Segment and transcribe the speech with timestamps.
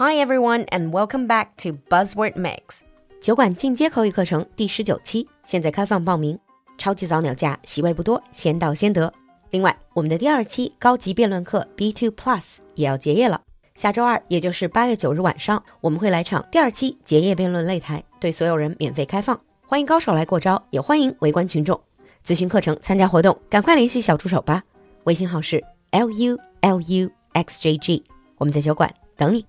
[0.00, 2.82] Hi everyone and welcome back to Buzzword Mix
[3.20, 6.38] 酒馆进阶口语课程第十九期，现在开放报名，
[6.78, 9.12] 超级早鸟价，席位不多，先到先得。
[9.50, 13.42] 另外，我们的第二期高级辩论课 B Two Plus 也要结业了。
[13.74, 21.80] 下周二，也就是八月九日晚上，我们会来场第二期结业辩论擂台，对所有人免费开放，欢迎高手来过招，也欢迎围观群众。
[22.24, 24.62] 咨询课程、参加活动，赶快联系小助手吧。
[25.02, 28.04] 微信号是 l u l u x j g，
[28.36, 29.44] 我们在酒馆等你。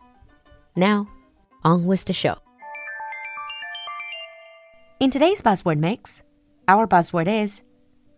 [0.79, 1.07] Now,
[1.63, 2.39] on with the show.
[4.99, 6.23] In today's buzzword mix,
[6.67, 7.63] our buzzword is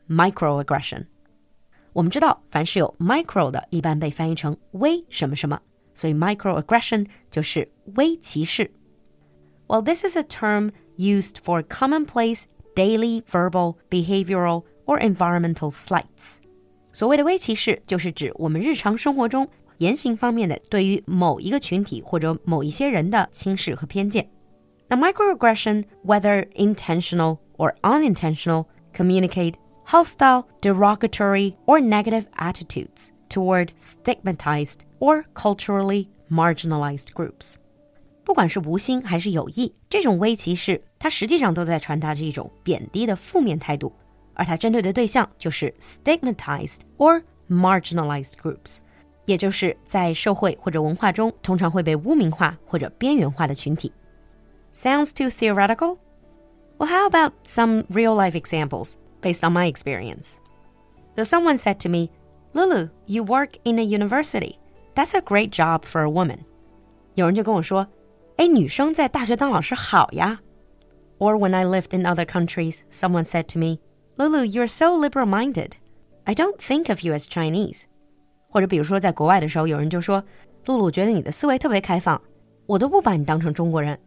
[0.09, 1.07] microaggression.
[1.93, 5.61] 我们知道，凡是有 micro 的，一般被翻译成微什么什么，
[5.95, 8.71] 所以 microaggression 就是微歧视。
[9.67, 16.37] Well, this is a term used for commonplace daily verbal, behavioral, or environmental slights.
[16.93, 19.49] 所谓的微歧视，就是指我们日常生活中
[19.81, 24.29] 言行方面的对于某一个群体或者某一些人的轻视和偏见。
[24.89, 29.55] 那 microaggression, whether intentional or unintentional, communicate
[29.87, 37.57] hostile, derogatory, or negative attitudes toward stigmatized or culturally marginalized groups.
[38.25, 43.93] 不管是无心还是有意，这种微歧视，它实际上都在传达着一种贬低的负面态度，
[44.35, 48.79] 而它针对的对象就是 stigmatized or marginalized groups，
[49.25, 53.93] 也就是在社会或者文化中通常会被污名化或者边缘化的群体。
[54.73, 55.99] Sounds too theoretical?
[56.79, 60.37] Well, how about some real life examples based on my experience?
[61.17, 62.11] So, someone said to me,
[62.53, 64.59] Lulu, you work in a university.
[64.95, 66.41] That's a great job for a woman.
[67.15, 67.87] 有人就跟我说，
[68.37, 70.41] 哎，女生在大学当老师好呀。
[71.19, 73.79] Or when I lived in other countries, someone said to me,
[74.17, 75.73] Lulu, you're so liberal minded.
[76.25, 77.85] I don't think of you as Chinese.
[78.52, 80.24] 或者比如说在国外的时候，有人就说
[80.68, 82.22] ：“璐璐觉得你的思维特别开放，
[82.68, 83.98] 我都不把你当成中国人。”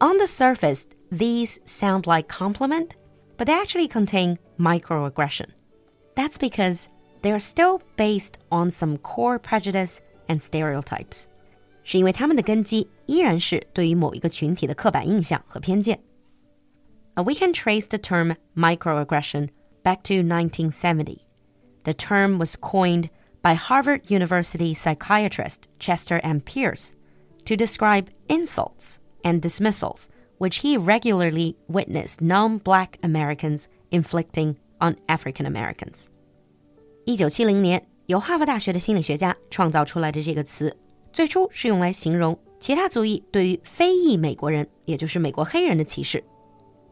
[0.00, 2.90] On the surface, these sound like compliment,
[3.36, 5.48] but they actually contain microaggression.
[6.14, 6.86] That's because
[7.22, 9.98] they are still based on some core prejudice
[10.28, 11.24] and stereotypes.
[11.82, 15.98] 是因为他们的根基依然是对于某一个群体的刻板印象和偏见。
[17.16, 19.48] We can trace the term microaggression
[19.82, 21.18] back to 1970.
[21.82, 23.08] The term was coined
[23.41, 26.39] by Harvard University psychiatrist Chester M.
[26.41, 26.91] Pierce
[27.45, 35.45] to describe insults and dismissals which he regularly witnessed non black Americans inflicting on African
[35.45, 36.07] Americans.
[37.05, 40.75] 一九七零年，由哈佛大学的心理学家创造出来的这个词，
[41.11, 46.23] 最初是用来形容其他族裔对于非裔美国人，也就是美国黑人的歧视。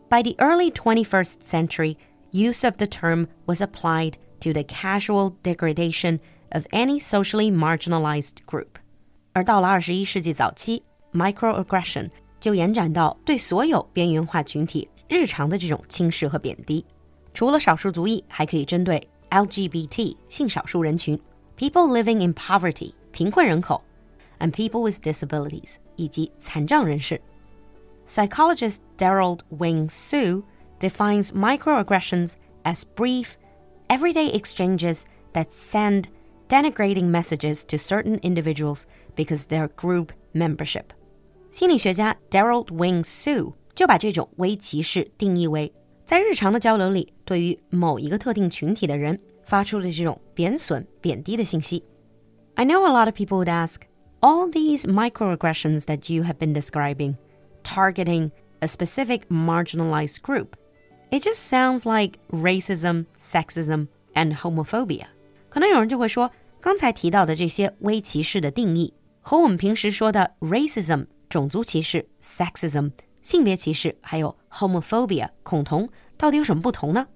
[0.10, 1.96] By the early 21st century,
[2.32, 6.20] use of the term was applied to the casual degradation
[6.53, 8.69] of any socially marginalized group。
[9.33, 16.85] 而到了二十一世纪早期，microaggression 就延展到对所有边缘化群体日常的这种轻视和贬低。
[17.35, 21.19] 除了少数族裔，还可以针对 LGBT 性少数人群、
[21.59, 23.83] people living in poverty 贫困人口
[24.39, 27.21] ，and people with disabilities 以及残障人士。
[28.09, 30.45] Psychologist Derald Wing Sue
[30.79, 33.31] defines microaggressions as brief,
[33.89, 35.03] everyday exchanges
[35.33, 36.05] that send
[36.49, 38.85] denigrating messages to certain individuals
[39.15, 40.85] because their group membership.
[41.51, 45.73] 心理学家 Derald Wing Sue 就把这种微歧视定义为
[46.05, 51.83] 在日常的交流里，对于某一个特定群体的人发出的这种贬损、贬低的信息。
[52.55, 53.83] I know a lot of people would ask,
[54.21, 57.17] all these microaggressions that you have been describing,
[57.63, 58.31] targeting
[58.61, 60.57] a specific marginalized group,
[61.11, 65.07] it just sounds like racism, sexism, and homophobia.
[65.56, 72.92] 可能有人就会说，刚才提到的这些微歧视的定义，和我们平时说的 racism 种族歧视、sexism
[73.22, 77.08] 性别歧视，还有 homophobia 恐同，到底有什么不同呢？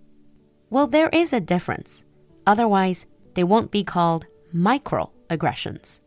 [0.69, 2.01] Well, there is a difference.
[2.43, 3.03] Otherwise,
[3.33, 4.23] they won't be called
[4.53, 5.97] microaggressions.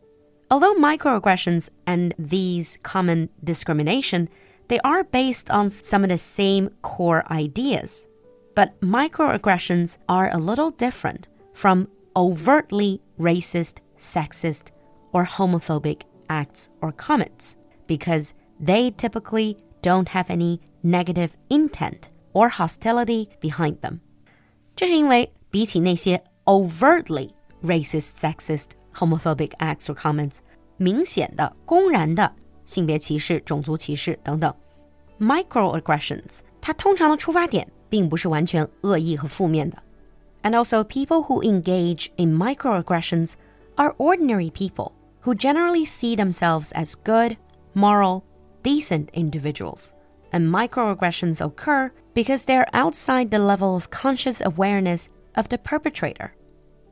[0.49, 4.27] Although microaggressions and these common discrimination,
[4.67, 8.07] they are based on some of the same core ideas.
[8.55, 14.67] But microaggressions are a little different from overtly racist, sexist,
[15.11, 17.53] or homophobic acts or comments
[17.87, 23.99] because they typically don't have any negative intent or hostility behind them.
[24.75, 27.31] 这是因为比起那些 overtly
[27.63, 30.37] racist, sexist, homophobic acts or comments，
[30.77, 32.31] 明显的、公然的
[32.65, 34.53] 性别歧视、种族歧视等等，
[35.19, 39.81] microaggressions，它通常的出发点并不是完全恶意和负面的。
[40.43, 43.35] And also, people who engage in microaggressions
[43.75, 47.37] are ordinary people who generally see themselves as good,
[47.73, 48.23] moral,
[48.63, 49.91] decent individuals.
[50.31, 56.31] And microaggressions occur because they're outside the level of conscious awareness of the perpetrator.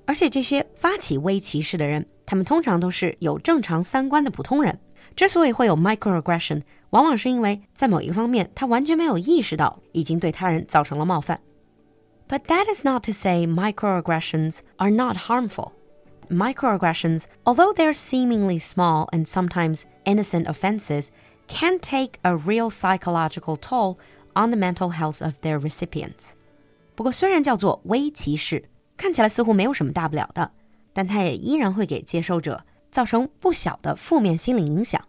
[0.06, 4.80] 而且这些发起微歧视的人，他们通常都是有正常三观的普通人。
[5.16, 11.40] 之所以会有 microaggression，往往是因为在某一个方面他完全没有意识到已经对他人造成了冒犯。
[12.32, 15.72] But that is not to say microaggressions are not harmful.
[16.30, 21.10] Microaggressions, although they're seemingly small and sometimes innocent offenses,
[21.48, 23.98] can take a real psychological toll
[24.36, 26.34] on the mental health of their recipients.
[26.96, 28.66] 不过，虽然叫做微歧视，
[28.98, 30.52] 看起来似乎没有什么大不了的，
[30.92, 35.02] 但它也依然会给接收者造成不小的负面心理影响。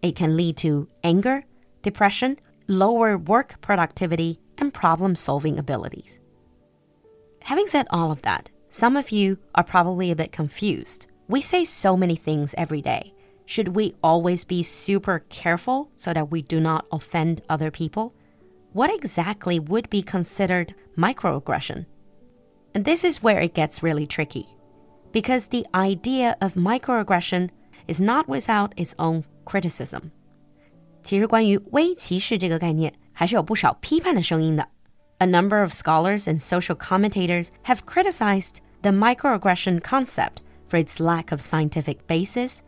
[0.00, 1.42] It can lead to anger,
[1.82, 2.36] depression,
[2.68, 6.18] lower work productivity, and problem solving abilities.
[7.46, 11.06] Having said all of that, some of you are probably a bit confused.
[11.28, 13.14] We say so many things every day.
[13.44, 18.14] Should we always be super careful so that we do not offend other people?
[18.72, 21.86] What exactly would be considered microaggression?
[22.74, 24.46] And this is where it gets really tricky.
[25.12, 27.50] Because the idea of microaggression
[27.86, 30.12] is not without its own criticism.
[31.02, 34.68] 其实关于微歧视这个概念，还是有不少批判的声音的。
[35.20, 41.30] a number of scholars and social commentators have criticized the microaggression concept for its lack
[41.30, 42.60] of scientific basis,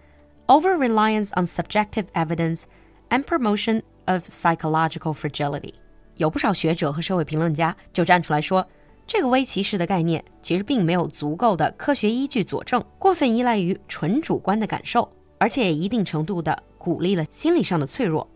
[0.47, 2.65] over reliance on subjective evidence,
[3.11, 5.75] and promotion of psychological fragility.
[6.17, 8.67] 有不少学者和社会评论家就站出来说，
[9.07, 18.29] 这个微歧视的概念其实并没有足够的科学依据佐证，过分依赖于纯主观的感受，而且也一定程度的鼓励了心理上的脆弱。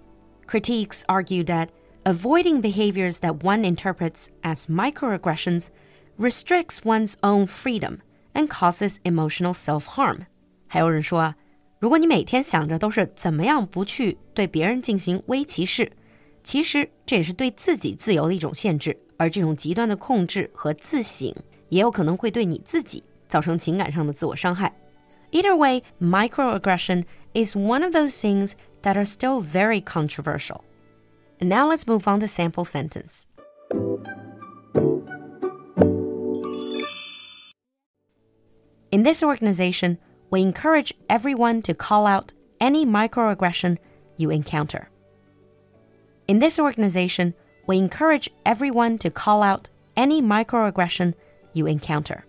[0.48, 1.68] Critiques argue that
[2.04, 5.68] avoiding behaviors that one interprets as microaggressions
[6.18, 7.98] restricts one's own freedom
[8.34, 10.26] and causes emotional self harm.
[10.66, 11.36] 还有人说啊，
[11.78, 15.90] 如果你每天想着都是怎么样不去对别人进行微歧视，
[16.42, 18.96] 其实这也是对自己自由的一种限制。
[19.16, 21.34] 而这种极端的控制和自省，
[21.70, 24.72] 也有可能会对你自己造成情感上的自我伤害。
[25.32, 27.04] Either way, microaggression
[27.34, 30.60] is one of those things that are still very controversial.
[31.42, 33.26] And now let's move on to sample sentence.
[38.90, 39.98] In this organization,
[40.30, 43.76] we encourage everyone to call out any microaggression
[44.16, 44.88] you encounter.
[46.26, 47.34] In this organization,
[47.66, 51.14] we encourage everyone to call out any microaggression
[51.52, 52.22] you encounter.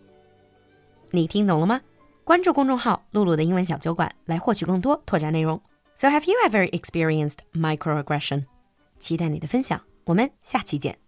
[1.11, 1.81] 你听懂了吗？
[2.23, 5.59] 关注公众号“露露的英文小酒馆”来获取更多拓展内容。
[5.95, 8.45] So, have you ever experienced microaggression?
[8.98, 11.03] 期待你的分享，我们下期见。